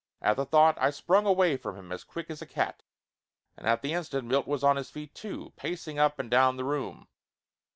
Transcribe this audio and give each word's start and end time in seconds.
At 0.19 0.35
the 0.35 0.47
thought 0.47 0.79
I 0.79 0.89
sprung 0.89 1.27
away 1.27 1.57
from 1.57 1.77
him 1.77 1.91
as 1.91 2.03
quick 2.03 2.31
as 2.31 2.41
a 2.41 2.47
cat, 2.47 2.81
and 3.55 3.67
at 3.67 3.83
the 3.83 3.93
instant 3.93 4.27
Milt 4.27 4.47
was 4.47 4.63
on 4.63 4.75
his 4.75 4.89
feet, 4.89 5.13
too, 5.13 5.53
pacing 5.57 5.99
up 5.99 6.17
and 6.17 6.27
down 6.31 6.57
the 6.57 6.65
room. 6.65 7.07